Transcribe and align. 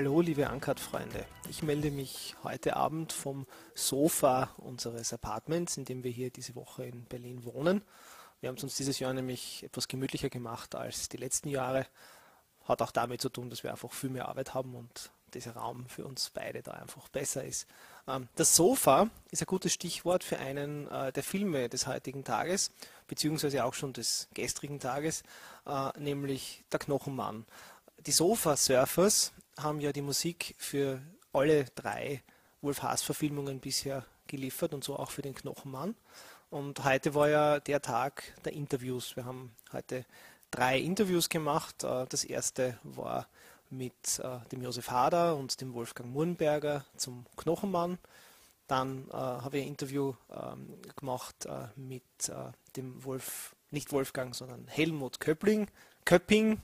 liebe 0.00 0.48
Uncut-Freunde. 0.48 1.24
Ich 1.48 1.62
melde 1.62 1.90
mich 1.90 2.34
heute 2.42 2.74
Abend 2.74 3.12
vom 3.12 3.46
Sofa 3.74 4.50
unseres 4.56 5.12
Apartments, 5.12 5.76
in 5.76 5.84
dem 5.84 6.02
wir 6.02 6.10
hier 6.10 6.30
diese 6.30 6.56
Woche 6.56 6.84
in 6.84 7.04
Berlin 7.04 7.44
wohnen. 7.44 7.82
Wir 8.40 8.48
haben 8.48 8.56
es 8.56 8.64
uns 8.64 8.76
dieses 8.76 8.98
Jahr 8.98 9.12
nämlich 9.12 9.62
etwas 9.62 9.86
gemütlicher 9.86 10.30
gemacht 10.30 10.74
als 10.74 11.08
die 11.08 11.16
letzten 11.16 11.48
Jahre. 11.48 11.86
Hat 12.64 12.82
auch 12.82 12.90
damit 12.90 13.20
zu 13.20 13.28
tun, 13.28 13.50
dass 13.50 13.62
wir 13.62 13.70
einfach 13.70 13.92
viel 13.92 14.10
mehr 14.10 14.28
Arbeit 14.28 14.52
haben 14.52 14.74
und 14.74 15.12
dieser 15.32 15.52
Raum 15.52 15.86
für 15.88 16.04
uns 16.04 16.30
beide 16.30 16.62
da 16.62 16.72
einfach 16.72 17.08
besser 17.08 17.44
ist. 17.44 17.68
Ähm, 18.08 18.28
das 18.34 18.56
Sofa 18.56 19.10
ist 19.30 19.42
ein 19.42 19.46
gutes 19.46 19.72
Stichwort 19.72 20.24
für 20.24 20.38
einen 20.38 20.88
äh, 20.88 21.12
der 21.12 21.22
Filme 21.22 21.68
des 21.68 21.86
heutigen 21.86 22.24
Tages, 22.24 22.72
beziehungsweise 23.06 23.64
auch 23.64 23.74
schon 23.74 23.92
des 23.92 24.28
gestrigen 24.34 24.80
Tages, 24.80 25.22
äh, 25.66 25.90
nämlich 25.98 26.64
Der 26.72 26.80
Knochenmann. 26.80 27.46
Die 28.06 28.12
Sofa-Surfers 28.12 29.32
haben 29.56 29.80
ja 29.80 29.92
die 29.92 30.02
Musik 30.02 30.54
für 30.58 31.00
alle 31.32 31.64
drei 31.74 32.22
Wolf 32.60 32.82
Haas-Verfilmungen 32.82 33.60
bisher 33.60 34.04
geliefert 34.26 34.74
und 34.74 34.84
so 34.84 34.96
auch 34.96 35.10
für 35.10 35.22
den 35.22 35.34
Knochenmann. 35.34 35.94
Und 36.50 36.84
heute 36.84 37.14
war 37.14 37.28
ja 37.28 37.60
der 37.60 37.82
Tag 37.82 38.32
der 38.44 38.52
Interviews. 38.52 39.16
Wir 39.16 39.24
haben 39.24 39.54
heute 39.72 40.04
drei 40.50 40.78
Interviews 40.78 41.28
gemacht. 41.28 41.82
Äh, 41.84 42.06
das 42.08 42.24
erste 42.24 42.78
war 42.82 43.26
mit 43.70 44.20
äh, 44.20 44.38
dem 44.52 44.62
Josef 44.62 44.90
Hader 44.90 45.36
und 45.36 45.60
dem 45.60 45.74
Wolfgang 45.74 46.10
Murnberger 46.12 46.84
zum 46.96 47.26
Knochenmann. 47.36 47.98
Dann 48.68 49.08
äh, 49.08 49.14
habe 49.14 49.58
ich 49.58 49.64
ein 49.64 49.68
Interview 49.68 50.14
ähm, 50.30 50.78
gemacht 50.96 51.48
mit 51.76 52.02
dem 52.76 53.04
Wolf, 53.04 53.54
nicht 53.70 53.92
Wolfgang, 53.92 54.34
sondern 54.34 54.66
Helmut 54.68 55.20
Köppling, 55.20 55.68
Köpping. 56.04 56.60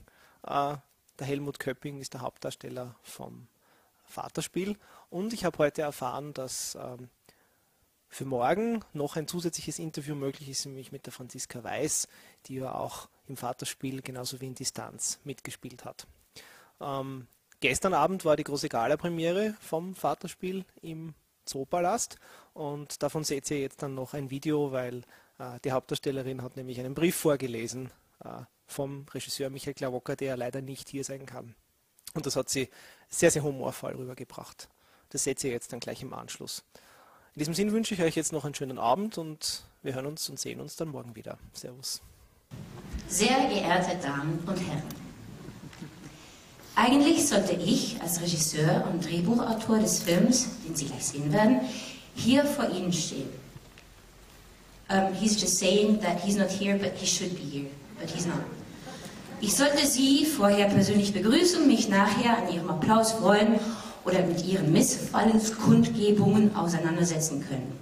Der 1.21 1.27
Helmut 1.27 1.59
Köpping 1.59 2.01
ist 2.01 2.15
der 2.15 2.21
Hauptdarsteller 2.21 2.95
vom 3.03 3.47
Vaterspiel. 4.05 4.75
Und 5.11 5.33
ich 5.33 5.45
habe 5.45 5.59
heute 5.59 5.83
erfahren, 5.83 6.33
dass 6.33 6.73
ähm, 6.73 7.09
für 8.09 8.25
morgen 8.25 8.83
noch 8.93 9.17
ein 9.17 9.27
zusätzliches 9.27 9.77
Interview 9.77 10.15
möglich 10.15 10.49
ist, 10.49 10.65
nämlich 10.65 10.91
mit 10.91 11.05
der 11.05 11.13
Franziska 11.13 11.63
Weiß, 11.63 12.07
die 12.47 12.55
ja 12.55 12.73
auch 12.73 13.07
im 13.27 13.37
Vaterspiel 13.37 14.01
genauso 14.01 14.41
wie 14.41 14.47
in 14.47 14.55
Distanz 14.55 15.19
mitgespielt 15.23 15.85
hat. 15.85 16.07
Ähm, 16.79 17.27
gestern 17.59 17.93
Abend 17.93 18.25
war 18.25 18.35
die 18.35 18.43
große 18.43 18.67
Gala-Premiere 18.67 19.53
vom 19.61 19.93
Vaterspiel 19.93 20.65
im 20.81 21.13
Zoopalast 21.45 22.15
und 22.55 23.03
davon 23.03 23.25
seht 23.25 23.51
ihr 23.51 23.59
jetzt 23.59 23.83
dann 23.83 23.93
noch 23.93 24.15
ein 24.15 24.31
Video, 24.31 24.71
weil 24.71 25.03
äh, 25.37 25.59
die 25.63 25.71
Hauptdarstellerin 25.71 26.41
hat 26.41 26.57
nämlich 26.57 26.79
einen 26.79 26.95
Brief 26.95 27.15
vorgelesen 27.15 27.91
äh, 28.25 28.41
vom 28.71 29.05
Regisseur 29.13 29.49
Michael 29.49 29.73
Klawocker, 29.73 30.15
der 30.15 30.37
leider 30.37 30.61
nicht 30.61 30.89
hier 30.89 31.03
sein 31.03 31.25
kann. 31.25 31.55
Und 32.13 32.25
das 32.25 32.35
hat 32.35 32.49
sie 32.49 32.69
sehr, 33.09 33.31
sehr 33.31 33.43
humorvoll 33.43 33.93
rübergebracht. 33.95 34.69
Das 35.09 35.23
seht 35.23 35.43
ihr 35.43 35.51
jetzt 35.51 35.71
dann 35.73 35.79
gleich 35.79 36.01
im 36.01 36.13
Anschluss. 36.13 36.63
In 37.35 37.39
diesem 37.39 37.53
Sinn 37.53 37.71
wünsche 37.71 37.93
ich 37.93 38.01
euch 38.01 38.15
jetzt 38.15 38.33
noch 38.33 38.43
einen 38.43 38.55
schönen 38.55 38.77
Abend 38.77 39.17
und 39.17 39.63
wir 39.83 39.93
hören 39.93 40.05
uns 40.05 40.29
und 40.29 40.39
sehen 40.39 40.59
uns 40.59 40.75
dann 40.75 40.89
morgen 40.89 41.15
wieder. 41.15 41.37
Servus. 41.53 42.01
Sehr 43.07 43.47
geehrte 43.47 43.95
Damen 43.97 44.39
und 44.45 44.57
Herren, 44.57 44.83
eigentlich 46.75 47.27
sollte 47.27 47.53
ich 47.53 48.01
als 48.01 48.21
Regisseur 48.21 48.87
und 48.91 49.05
Drehbuchautor 49.05 49.79
des 49.79 50.03
Films, 50.03 50.49
den 50.65 50.75
Sie 50.75 50.85
gleich 50.85 51.05
sehen 51.05 51.31
werden, 51.31 51.61
hier 52.15 52.45
vor 52.45 52.69
Ihnen 52.69 52.93
stehen. 52.93 53.29
Um, 54.89 55.13
he's 55.13 55.39
just 55.39 55.57
saying 55.57 56.01
that 56.01 56.19
he's 56.19 56.35
not 56.35 56.49
here, 56.49 56.77
but 56.77 56.93
he 56.93 57.05
should 57.05 57.33
be 57.35 57.43
here, 57.43 57.69
but 57.97 58.09
he's 58.09 58.25
not. 58.25 58.43
Ich 59.43 59.55
sollte 59.55 59.87
Sie 59.87 60.25
vorher 60.25 60.67
persönlich 60.67 61.13
begrüßen, 61.13 61.65
mich 61.65 61.89
nachher 61.89 62.37
an 62.37 62.53
Ihrem 62.53 62.69
Applaus 62.69 63.13
freuen 63.13 63.59
oder 64.05 64.21
mit 64.21 64.45
Ihren 64.45 64.71
Missfallenskundgebungen 64.71 66.55
auseinandersetzen 66.55 67.43
können. 67.47 67.79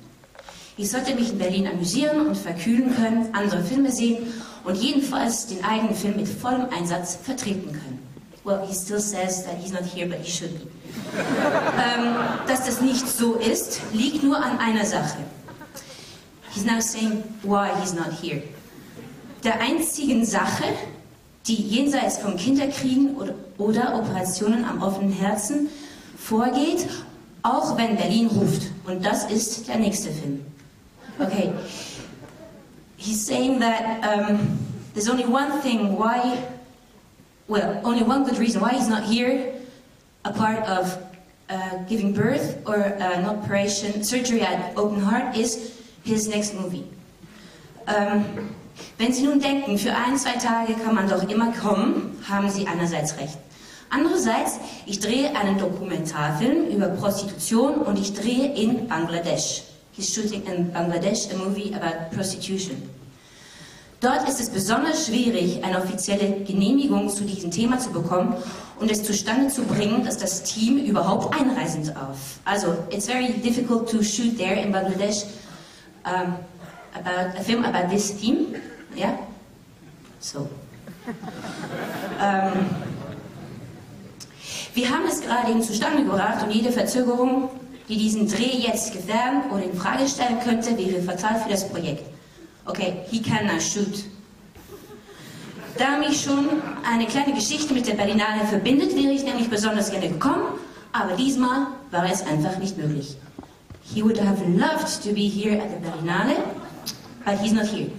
Ich 0.78 0.90
sollte 0.90 1.14
mich 1.16 1.32
in 1.32 1.38
Berlin 1.38 1.68
amüsieren 1.68 2.28
und 2.28 2.38
verkühlen 2.38 2.96
können, 2.96 3.28
andere 3.34 3.62
Filme 3.62 3.92
sehen 3.92 4.20
und 4.64 4.78
jedenfalls 4.78 5.48
den 5.48 5.62
eigenen 5.66 5.94
Film 5.94 6.16
mit 6.16 6.30
vollem 6.30 6.70
Einsatz 6.70 7.18
vertreten 7.22 7.74
können. 7.74 8.00
Well, 8.46 8.66
he 8.66 8.74
still 8.74 9.02
says 9.02 9.44
that 9.44 9.58
he's 9.62 9.74
not 9.74 9.84
here, 9.84 10.08
but 10.08 10.20
he 10.20 10.32
should 10.32 10.54
be. 10.58 10.62
ähm, 11.18 12.16
dass 12.48 12.66
das 12.66 12.80
nicht 12.80 13.06
so 13.06 13.36
ist, 13.36 13.82
liegt 13.92 14.24
nur 14.24 14.38
an 14.38 14.58
einer 14.60 14.86
Sache. 14.86 15.18
He's 16.52 16.64
now 16.64 16.80
saying 16.80 17.22
why 17.44 17.70
he's 17.82 17.94
not 17.94 18.12
here. 18.22 18.42
Der 19.44 19.60
einzigen 19.60 20.26
Sache, 20.26 20.64
die 21.48 21.56
jenseits 21.56 22.18
von 22.18 22.36
Kinderkriegen 22.36 23.16
oder, 23.58 23.96
Operationen 23.96 24.64
am 24.64 24.82
offenen 24.82 25.12
Herzen 25.12 25.70
vorgeht, 26.18 26.88
auch 27.44 27.78
wenn 27.78 27.96
Berlin 27.98 28.28
ruft. 28.28 28.72
Und 28.86 29.06
das 29.06 29.30
ist 29.30 29.68
der 29.68 29.78
nächste 29.78 30.10
Film. 30.12 30.46
Okay. 31.20 31.52
He's 32.98 33.26
saying 33.26 33.60
that 33.60 34.04
um, 34.04 34.58
there's 34.94 35.10
only 35.10 35.26
one 35.26 35.62
thing 35.62 35.98
why, 35.98 36.38
well, 37.48 37.82
only 37.84 38.04
one 38.04 38.24
good 38.24 38.38
reason 38.38 38.62
why 38.62 38.74
he's 38.74 38.88
not 38.88 39.04
here, 39.04 39.54
a 40.26 40.32
part 40.32 40.66
of 40.68 40.98
uh, 41.50 41.84
giving 41.88 42.14
birth 42.14 42.62
or 42.66 42.76
an 42.76 43.26
operation, 43.26 44.04
surgery 44.04 44.42
at 44.42 44.78
open 44.78 45.02
heart, 45.02 45.36
is 45.36 45.82
his 46.04 46.28
next 46.28 46.54
movie. 46.54 46.86
Um, 47.88 48.56
wenn 49.00 49.14
Sie 49.14 49.24
nun 49.24 49.40
denken, 49.40 49.78
für 49.78 49.96
ein, 49.96 50.18
zwei 50.18 50.34
Tage 50.34 50.74
kann 50.74 50.94
man 50.94 51.08
doch 51.08 51.28
immer 51.28 51.54
kommen, 51.54 52.18
haben 52.30 52.50
Sie 52.50 52.68
einerseits 52.68 53.18
recht. 53.18 53.38
Andererseits, 53.90 54.60
ich 54.86 55.00
drehe 55.00 55.36
einen 55.36 55.58
Dokumentarfilm 55.58 56.68
über 56.68 56.90
Prostitution 56.90 57.76
und 57.76 57.98
ich 57.98 58.14
drehe 58.14 58.54
in 58.54 58.88
Bangladesch. 58.88 59.64
He's 59.94 60.14
shooting 60.14 60.44
in 60.46 60.72
Bangladesh 60.72 61.30
a 61.34 61.38
movie 61.38 61.74
about 61.74 62.14
prostitution. 62.14 62.76
Dort 64.02 64.28
ist 64.28 64.40
es 64.40 64.50
besonders 64.50 65.08
schwierig, 65.08 65.64
eine 65.64 65.82
offizielle 65.82 66.44
Genehmigung 66.46 67.10
zu 67.10 67.24
diesem 67.24 67.52
Thema 67.52 67.80
zu 67.80 67.92
bekommen 67.92 68.36
und 68.80 68.92
es 68.92 69.04
zustande 69.04 69.48
zu 69.48 69.64
bringen, 69.64 70.06
dass 70.06 70.18
das 70.18 70.44
Team 70.44 70.78
überhaupt 70.78 71.34
einreisen 71.40 71.86
darf. 71.86 72.18
Also, 72.46 72.76
it's 72.92 73.08
very 73.08 73.32
difficult 73.44 73.90
to 73.90 74.04
shoot 74.04 74.38
there 74.38 74.56
in 74.56 74.72
Bangladesh 74.72 75.24
um, 76.06 76.36
about 76.94 77.38
a 77.38 77.44
film 77.44 77.64
about 77.64 77.90
this 77.90 78.14
theme. 78.18 78.56
Yeah? 78.96 79.18
So. 80.20 80.50
um, 82.20 82.52
wir 84.74 84.90
haben 84.90 85.06
es 85.08 85.22
gerade 85.22 85.52
eben 85.52 85.62
zustande 85.62 86.04
gebracht 86.04 86.44
und 86.44 86.52
jede 86.52 86.72
Verzögerung, 86.72 87.50
die 87.88 87.98
diesen 87.98 88.28
Dreh 88.28 88.58
jetzt 88.58 88.94
gefährden 88.94 89.50
oder 89.52 89.64
in 89.64 89.74
Frage 89.74 90.08
stellen 90.08 90.40
könnte, 90.44 90.78
wäre 90.78 91.02
fatal 91.02 91.40
für 91.42 91.50
das 91.50 91.68
Projekt. 91.68 92.04
Okay, 92.66 92.94
he 93.10 93.22
cannot 93.22 93.62
shoot. 93.62 94.04
Da 95.78 95.98
mich 95.98 96.22
schon 96.22 96.48
eine 96.86 97.06
kleine 97.08 97.34
Geschichte 97.34 97.74
mit 97.74 97.88
der 97.88 97.94
Berlinale 97.94 98.46
verbindet, 98.48 98.96
wäre 98.96 99.14
ich 99.14 99.24
nämlich 99.24 99.50
besonders 99.50 99.92
gerne 99.92 100.10
gekommen, 100.10 100.44
aber 100.92 101.16
diesmal 101.16 101.68
war 101.92 102.06
es 102.12 102.26
einfach 102.26 102.58
nicht 102.58 102.78
möglich. 102.78 103.16
He 103.82 104.04
would 104.04 104.22
have 104.22 104.44
loved 104.46 105.04
to 105.04 105.14
be 105.14 105.28
here 105.28 105.60
at 105.60 105.70
the 105.72 105.78
Berlinale, 105.78 106.36
but 107.30 107.38
he's 107.38 107.54
not 107.54 107.68
here. 107.68 107.90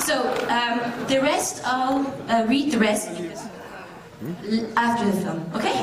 so, 0.00 0.16
um, 0.48 0.80
the 1.06 1.20
rest, 1.22 1.62
I'll 1.64 2.04
uh, 2.28 2.44
read 2.48 2.72
the 2.72 2.78
rest 2.78 3.08
after 4.76 5.04
the 5.06 5.20
film, 5.20 5.50
okay? 5.54 5.76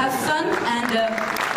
Have 0.00 0.14
fun 0.24 0.46
and... 0.46 0.96
Uh, 0.96 1.49